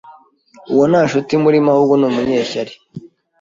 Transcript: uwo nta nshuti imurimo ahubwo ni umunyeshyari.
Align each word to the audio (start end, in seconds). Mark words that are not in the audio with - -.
uwo 0.73 0.83
nta 0.91 1.01
nshuti 1.07 1.29
imurimo 1.33 1.67
ahubwo 1.71 1.95
ni 1.97 2.05
umunyeshyari. 2.09 2.73